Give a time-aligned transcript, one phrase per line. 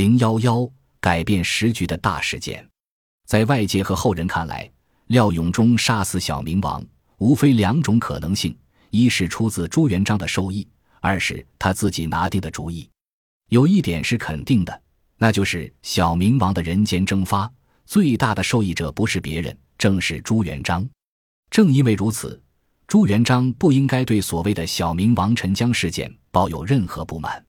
[0.00, 0.66] 零幺幺
[0.98, 2.66] 改变时局的大事件，
[3.26, 4.66] 在外界和后人看来，
[5.08, 6.82] 廖永忠杀死小明王，
[7.18, 8.56] 无非两种可能性：
[8.88, 10.66] 一是出自朱元璋的授意，
[11.00, 12.88] 二是他自己拿定的主意。
[13.50, 14.82] 有一点是肯定的，
[15.18, 17.52] 那就是小明王的人间蒸发，
[17.84, 20.88] 最大的受益者不是别人，正是朱元璋。
[21.50, 22.42] 正因为如此，
[22.86, 27.44] 朱元璋不应该对所谓的小明王沉江事件抱有任何不满。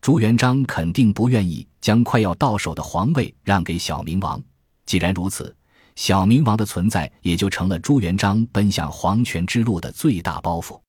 [0.00, 4.42] 朱元璋肯定不愿意将快要到手的皇位让给小明王。
[4.86, 5.54] 既然如此，
[5.96, 10.80] 小明王的存在也就成了朱元璋奔向皇权之路的最大包袱。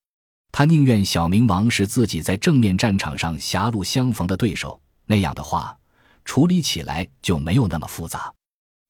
[0.52, 5.78] 他宁愿小明王是自己在正面战场上狭路相逢的对手，那样的话，
[6.26, 8.34] 处理起来就没有那么复杂。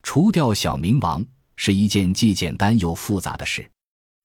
[0.03, 1.25] 除掉小明王
[1.55, 3.69] 是一件既简单又复杂的事。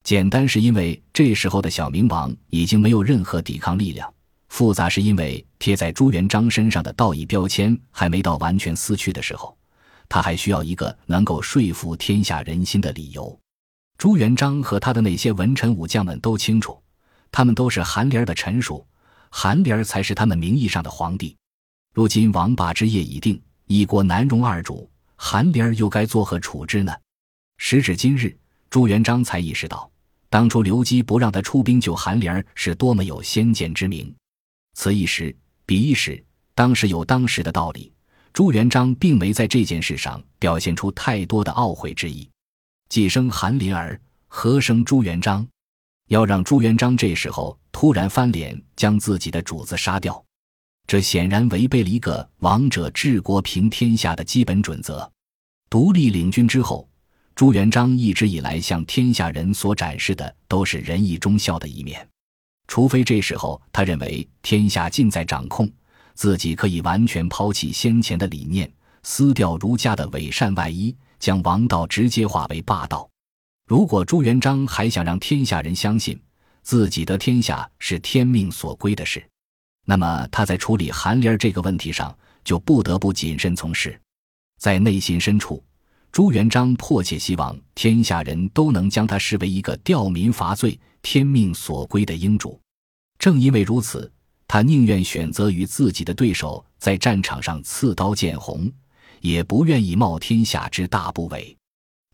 [0.05, 4.13] 简单是因为这时候的小明王已经没有任何抵抗力量。
[4.49, 9.57] 复杂是因为贴在朱元璋身上的道义标签还没到完全撕去的时候，
[10.11, 13.41] 他还需要一个能够说服天下人心的理由。
[13.97, 16.79] 朱元璋和他的那些文臣武将们都清楚，
[17.33, 18.87] 他们都是韩林儿的臣属，
[19.31, 21.35] 韩林儿才是他们名义上的皇帝。
[21.95, 26.93] 如今王霸之业已定，一国难容二主，韩林儿又该作何处置呢？
[27.57, 28.37] 时至今日，
[28.69, 29.91] 朱元璋才意识到，
[30.29, 34.15] 当初刘基不让他出兵救韩林儿是多么有先见之明。
[34.75, 35.35] 此一时，
[35.67, 36.23] 彼一时，
[36.55, 37.93] 当时有当时的道理。
[38.33, 42.29] 朱元璋并没在这件事上表现出太多的懊悔之意。
[42.89, 45.47] 既生韩林儿，何生朱元璋？
[46.09, 50.23] 要让朱元璋这时候突然翻脸，将自己的主子杀掉，
[50.87, 55.09] 这显然违背了一个王者治国平天下的基本准则。
[55.71, 56.89] 独立领军之后，
[57.35, 62.07] 朱元璋一直以来向天下人所展示的都是仁义忠孝的一面。
[62.67, 65.71] 除非这时候他认为天下尽在掌控，
[66.15, 68.71] 自己可以完全抛弃先前的理念，
[69.03, 73.09] 撕掉儒家的伪善外衣，将王道直接化为霸道。
[73.67, 76.19] 如果朱元璋还想让天下人相信
[76.63, 79.23] 自己得天下是天命所归的事，
[79.85, 84.01] 那么他在处理韩林儿这个问题上就不得不谨慎从事。
[84.59, 85.63] 在内心深处，
[86.11, 90.81] 朱元璋迫切希望天下人都能将他视为一个吊民伐罪。
[91.07, 92.59] 天命所归的英主，
[93.25, 94.13] 正因为如此，
[94.47, 98.71] 他宁愿选择与自己的对手在战场上刺刀见红，
[99.23, 101.57] 也不愿意冒天下之大不韪。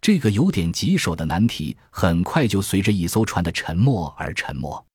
[0.01, 4.87] 这个有点棘手的难题，很快就随着一艘船的沉没而沉没。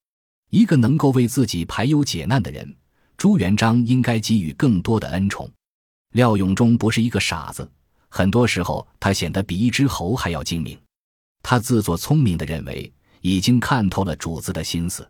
[0.52, 2.74] 一个能够为自己排忧解难的人，
[3.18, 5.52] 朱元璋应该给予更多的恩宠。
[6.14, 7.70] 廖永忠不是一个傻子，
[8.08, 10.80] 很多时候他显得比一只猴还要精明。
[11.44, 12.90] 他自作聪明的认为。
[13.22, 15.10] 已经看透了主子的心思，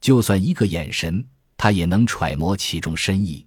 [0.00, 1.24] 就算一个眼神，
[1.56, 3.44] 他也能揣摩其中深意。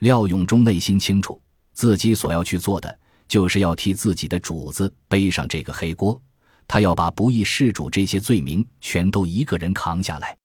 [0.00, 1.40] 廖永忠内心清楚，
[1.72, 6.20] 自己所要去做的，就是要替自己的主子背上这个黑锅。
[6.66, 10.36] 他要把不义事主这些罪名全都一个人扛下来。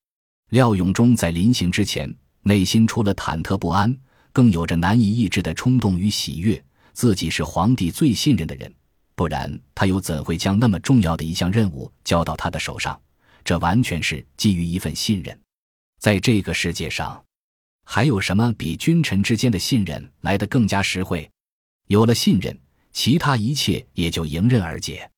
[0.50, 3.96] 廖永忠在临行之前，内心除了忐忑不安，
[4.32, 6.62] 更有着难以抑制的冲动与喜悦。
[6.94, 8.74] 自己是皇帝最信任的人。
[9.16, 13.00] 不然，他又怎会将那么重要的一项任务交到他的手上？
[13.46, 15.40] 这完全是基于一份信任。
[16.00, 17.24] 在这个世界上，
[17.86, 21.30] 还有什么比君臣之间的信任来得更加实惠？
[21.88, 22.60] 有了信任，
[22.92, 25.10] 其他一切也就迎刃而解。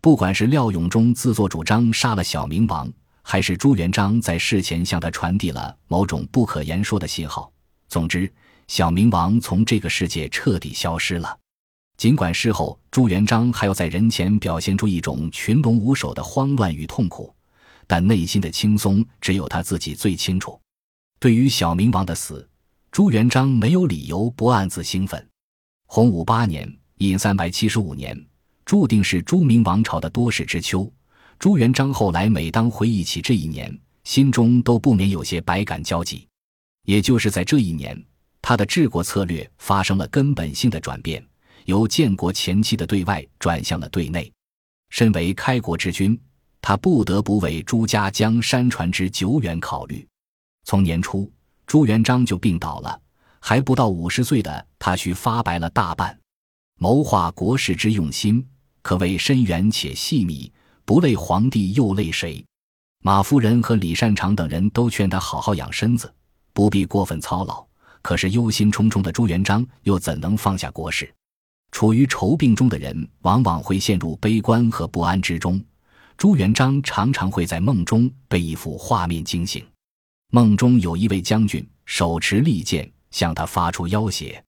[0.00, 7.52] 不管是廖永忠自作主张杀了小明王，还是朱元璋在事前向他传递了某种不可言说的信号，
[7.88, 8.30] 总之，
[8.66, 11.38] 小明王从这个世界彻底消失了。
[11.96, 17.34] 尽管事后朱元璋还要在人前表现出一种群龙无首的慌乱与痛苦，
[17.88, 20.60] 但内心的轻松只有他自己最清楚。
[21.18, 22.48] 对于小明王的死，
[22.92, 25.28] 朱元璋没有理由不暗自兴奋。
[25.86, 28.16] 洪武八年（隐三百七十五年）
[28.64, 30.88] 注定是朱明王朝的多事之秋。
[31.38, 36.26] 朱元璋后来每当回忆起这一年，心中都不免有些百感交集。
[36.84, 38.00] 也就是在这一年，
[38.42, 41.24] 他的治国策略发生了根本性的转变。
[41.64, 44.32] 由建国前期的对外转向了对内。
[44.90, 46.18] 身为开国之君，
[46.60, 50.06] 他不得不为朱家江山传之久远考虑。
[50.64, 51.30] 从年初，
[51.66, 53.00] 朱元璋就病倒了，
[53.40, 56.18] 还不到五十岁的他须发白了大半。
[56.78, 58.46] 谋划国事之用心，
[58.82, 60.52] 可谓深远且细密，
[60.84, 62.44] 不累皇帝又累谁？
[63.02, 66.12] 马夫人和李善长等人都劝他好好养身子，
[66.52, 67.66] 不必过分操劳。
[68.02, 71.12] 可是忧心忡忡的朱元璋又怎能放下国事？
[71.72, 75.62] 处于愁病中的人，往往会陷入悲观和不安之中。
[76.18, 79.64] 朱元璋常常会在梦中被一幅画面惊醒，
[80.32, 84.44] 梦中有一位将军手持利剑向他发出要挟。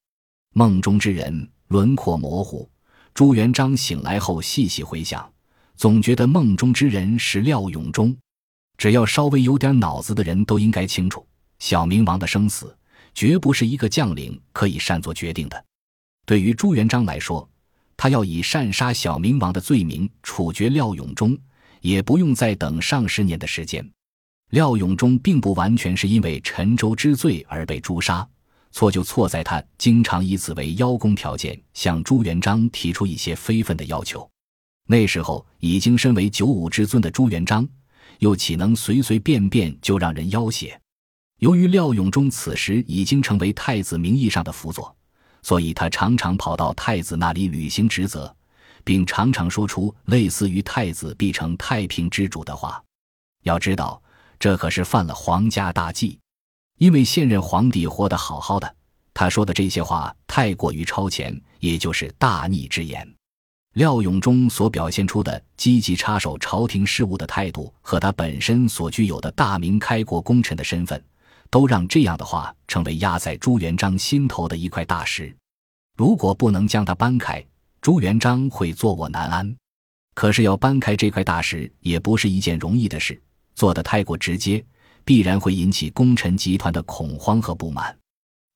[0.53, 2.69] 梦中之人轮廓模糊。
[3.15, 5.33] 朱元璋醒来后细细回想，
[5.77, 8.17] 总觉得梦中之人是廖永忠。
[8.77, 11.25] 只要稍微有点脑子的人都应该清楚，
[11.61, 12.77] 小明王的生死
[13.15, 15.65] 绝不是一个将领可以擅作决定的。
[16.27, 17.49] 对于朱元璋来说，
[17.97, 21.39] 他要以擅杀小明王的罪名处决廖永忠，
[21.81, 23.89] 也不用再等上十年的时间。
[24.51, 28.27] 廖永忠并不完全是因为陈州之罪而被诛杀，
[28.73, 34.29] 错就错在他经常以此为邀功条件，向朱元璋提出一些非分的要求。
[34.87, 37.69] 那时候已经身为九五之尊的朱元璋。
[38.19, 40.79] 又岂能随随便便就让人要挟？
[41.39, 44.95] 由于廖永忠此时已经成为太子名义上的辅佐，
[45.41, 48.37] 所以他常常跑到太子那里履行职责，
[48.85, 52.83] 并常常说出类似于“太子必成太平之主”的话。
[53.45, 54.03] 要知道，
[54.39, 56.19] 这可是犯了皇家大忌，
[56.79, 58.75] 因为现任皇帝活得好好的，
[59.15, 63.07] 他说的这些话太过于超前，也就是大逆之言。
[63.75, 71.03] 廖永忠所表现出的积极插手朝廷事务的态度，和他本身所具有的大明开国功臣的身份，
[71.51, 75.35] 都让这样的话成为压在朱元璋心头的一块大石。
[75.97, 77.45] 如果不能将它搬开，
[77.81, 79.57] 朱元璋会坐卧难安。
[80.15, 83.21] 可是要搬开这块大石，也不是一件容易的事。
[83.55, 84.63] 做得太过直接，
[85.05, 87.97] 必然会引起功臣集团的恐慌和不满。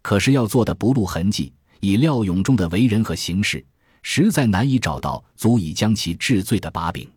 [0.03, 3.65] 可是要做的不露痕迹，以廖永忠的为人和行事。
[4.03, 7.09] 实在难以找到足以将其治罪的把柄。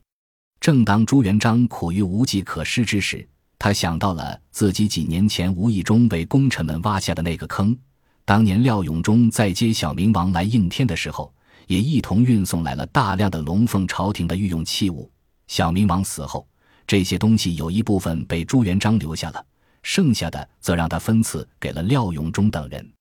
[0.61, 3.27] 正当朱元璋苦于无计可施之时，
[3.59, 7.77] 他想到了自己几年前无意中为功臣们挖下的那个坑。
[8.23, 11.33] 当年廖永忠在接小明王来应天的时候，
[11.67, 15.09] 也一同运送来了大量的龙凤朝廷的御用器物。
[15.47, 16.47] 小明王死后，
[16.87, 19.45] 这些东西有一部分被朱元璋留下了，
[19.83, 22.91] 剩下的则让他分赐给了廖永忠等人。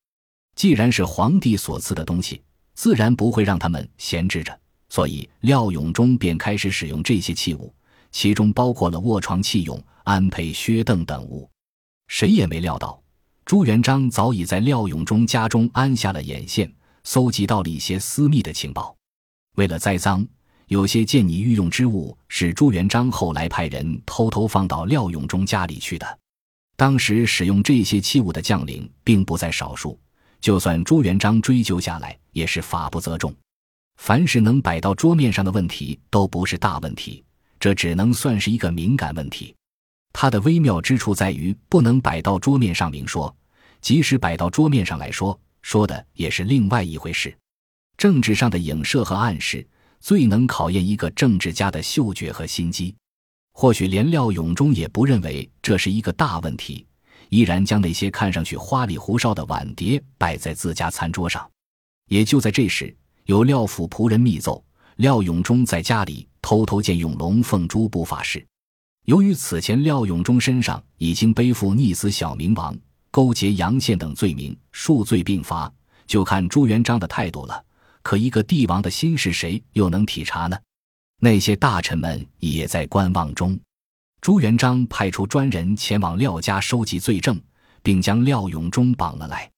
[0.55, 2.43] 既然是皇帝所赐的东西。
[2.79, 4.55] 自然不会让他们闲置着，
[4.91, 7.75] 所以廖永忠便开始使用这些器物，
[8.13, 11.49] 其中包括了卧床器用、安配靴凳等物。
[12.09, 13.03] 谁也没料到，
[13.47, 16.71] 朱元璋早已在廖永忠家中安下了眼线，
[17.07, 18.95] 搜集到了一些私密的情报。
[19.55, 20.27] 为了栽赃，
[20.67, 26.19] 有些见你御用之物是朱元璋后来派人偷偷放到廖永忠家里去的。
[26.77, 29.97] 当时使用这些器物的将领并不在少数。
[30.41, 33.33] 就算朱元璋追究下来，也是法不责众。
[33.99, 37.25] 凡是能摆到桌面上的问题，都不是大问题，
[37.61, 39.55] 这只能算是一个敏感问题。
[40.13, 43.35] 它的微妙之处在于不能摆到桌面上明说，
[43.81, 47.37] 即使摆到桌面上来说，说的也是另外一回事。
[47.97, 49.67] 政治上的影射和暗示，
[49.99, 52.95] 最能考验一个政治家的嗅觉和心机。
[53.53, 56.87] 或许连廖永忠也不认为这是一个大问题。
[57.31, 61.45] 依然将那些看上去花里胡哨的碗碟摆在自家餐桌上。
[62.09, 64.65] 也就在这时，有廖府仆人密奏，
[64.99, 68.47] 廖永忠在家里偷偷见用龙凤珠不法事。
[69.07, 72.79] 由于此前廖永忠身上已经背负逆死小明王、
[73.17, 75.73] 勾结杨宪等罪名，数罪并罚，
[76.07, 77.65] 就看朱元璋的态度了。
[78.03, 80.59] 可一个帝王的心事，谁又能体察呢？
[81.23, 83.59] 那些大臣们也在观望中。
[84.21, 87.41] 朱元璋派出专人前往廖家收集罪证，
[87.83, 89.51] 并将廖永忠绑了来。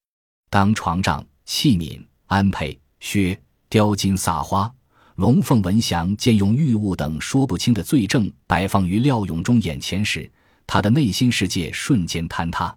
[0.50, 3.36] 当床帐、器皿、安配、靴、
[3.68, 4.72] 雕金撒花、
[5.16, 10.30] 龙凤文祥、兼用玉物等说不清的罪证摆放于廖永忠眼前时，
[10.64, 12.72] 他的内心世界瞬间坍塌。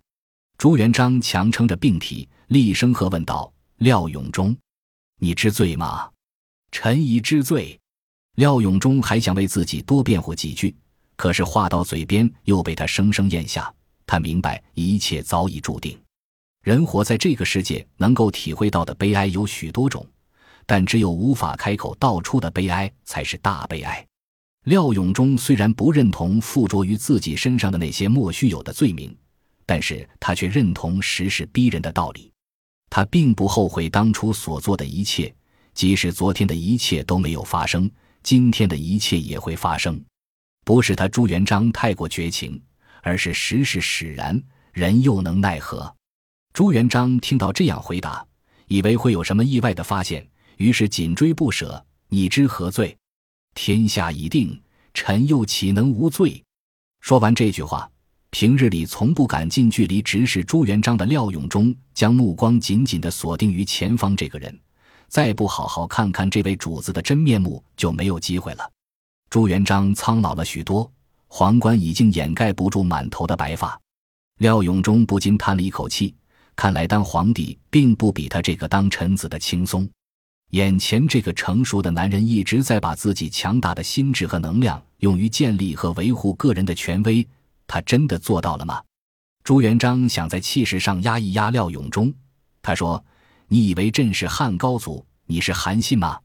[0.61, 3.51] 朱元璋强撑着病体，厉声喝问道
[3.81, 4.55] ：“廖永忠，
[5.17, 6.07] 你知罪吗
[6.71, 7.79] ？”“臣已知罪。”
[8.37, 10.75] 廖永忠还想为自己多辩护几句。
[11.15, 13.73] 可是话到嘴边，又被他生生咽下。
[14.05, 15.99] 他明白一切早已注定。
[16.61, 20.05] 人活在这个世界，能够体会到的悲哀有许多种，
[20.67, 24.05] 但只有无法开口道出的悲哀才是大悲哀。
[24.65, 29.11] 廖永忠虽然不认同附着于自己身上的那些莫须有的罪名，
[29.71, 32.29] 但是他却认同时势逼人的道理。
[32.89, 35.33] 他并不后悔当初所做的一切，
[35.73, 37.89] 即使昨天的一切都没有发生，
[38.21, 40.03] 今天的一切也会发生。
[40.65, 42.61] 不是他朱元璋太过绝情，
[43.01, 45.95] 而是时势使然，人又能奈何？
[46.51, 48.27] 朱元璋听到这样回答，
[48.67, 51.81] 以为会有什么意外的发现，于是紧追不舍。
[52.09, 52.97] 你知何罪？
[53.55, 54.61] 天下已定，
[54.93, 56.43] 臣又岂能无罪？
[56.99, 57.89] 说完这句话，
[58.31, 64.57] 平日里从不敢近距离直视朱元璋的廖永忠，将目光紧紧地锁定于前方这个人，
[65.09, 68.71] 再不好好看看这位主子的真面目，就没有机会了。
[69.29, 70.89] 朱元璋苍老了许多，
[71.27, 73.79] 皇冠已经掩盖不住满头的白发。
[74.39, 76.15] 廖永忠不禁叹了一口气，
[76.55, 79.87] 看来当皇帝并不比他这个当臣子的轻松。
[80.51, 87.25] 眼前这个成熟的男人一直在把自己强大的心智和能量用于建立和维护个人的权威，
[87.73, 88.83] 他真的做到了吗？
[89.45, 92.13] 朱元璋想在气势上压一压廖永忠，
[92.61, 93.01] 他说
[93.47, 96.19] ：“你以为朕是汉高祖，你是韩信吗？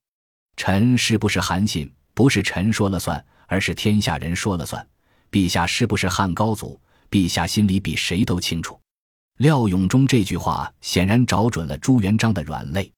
[0.56, 4.84] 臣是不是韩信，不是臣说了算，而是天下人说了算。
[5.30, 8.76] 陛下是不是汉高祖，陛下心里比谁都清楚。”
[9.38, 12.92] 廖永忠这句话显然找准了朱元璋的软肋。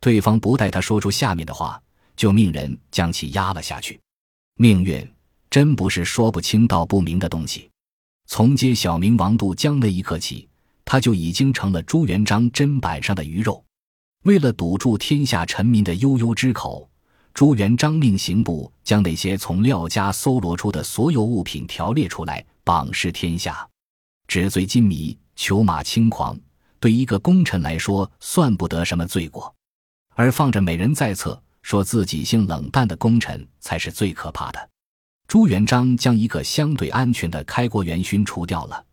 [0.00, 1.78] 对方不待他说出下面的话，
[2.16, 4.00] 就命人将其压了下去。
[4.56, 5.06] 命运
[5.50, 7.68] 真不是说不清道不明的东西。
[8.34, 10.48] 从接小明王渡江那一刻起，
[10.86, 13.62] 他就已经成了朱元璋砧板上的鱼肉。
[14.24, 16.88] 为了堵住天下臣民的悠悠之口，
[17.34, 23.68] 朱元璋命刑部将那些从廖家搜罗出的所有物品条列出来，榜示天下。
[24.26, 26.34] 纸醉金迷、裘马轻狂，
[26.80, 29.54] 对一个功臣来说算不得什么罪过。
[30.14, 34.70] 而放着美人在侧，说自己性冷淡的功臣才是最可怕的。
[35.32, 38.84] 朱元璋将一个相对安全的开国元勋除掉了，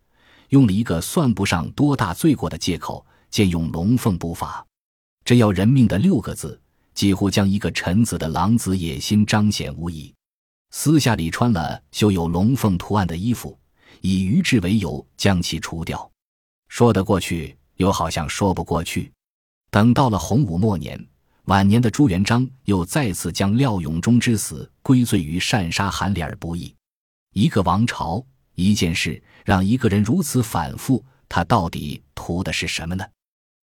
[0.48, 4.66] 用了一个算不上多大罪过的借口，借用龙凤不法，
[5.22, 6.58] 这要人命的六个字，
[6.94, 10.10] 几乎将一个臣子的狼子野心彰显无遗。
[10.70, 13.58] 私下里穿了绣有龙凤图案的衣服，
[14.00, 16.10] 以愚智为由将其除掉，
[16.68, 19.12] 说得过去，又好像说不过去。
[19.70, 21.06] 等到了洪武末年。
[21.50, 26.72] 晚年的朱元璋又再次将廖永忠之死归罪于擅杀韩烈而不义。
[27.34, 33.04] 一个王朝，一件事，让一个人如此反复，他到底图的是什么呢？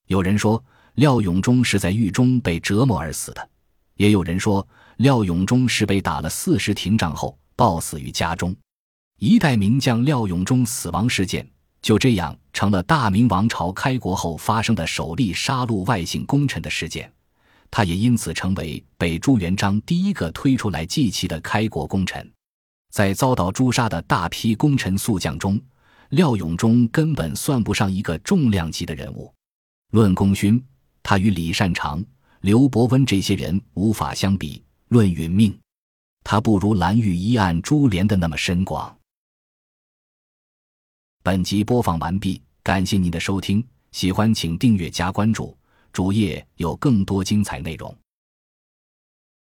[0.08, 0.62] 有人说
[0.96, 3.50] 廖永忠是在狱中被折磨而死的，
[3.96, 4.68] 也有人说
[4.98, 8.54] 廖永忠是被打了四十廷杖后暴死于家中。
[9.18, 11.50] 一代名将廖永忠死亡事件
[11.82, 17.10] 就这样成了大明王朝开国后发生的首例杀戮外姓功臣的事件。
[17.70, 22.32] 他也因此成为被朱元璋第一个推出来祭旗的开国功臣。
[22.90, 25.60] 在遭到诛杀的大批功臣宿将中，
[26.10, 29.34] 廖永忠根本算不上一个重量级的人物。
[29.92, 30.64] 论功勋，
[31.04, 32.04] 他与李善长、
[32.42, 35.58] 刘伯温这些人无法相比；论殒命，
[36.24, 38.98] 他不如蓝玉一案株连的那么深广。
[41.24, 45.57] 本集播放完毕，感谢您的收听，喜欢请订阅加关注。
[45.98, 47.98] 主页有更多精彩内容。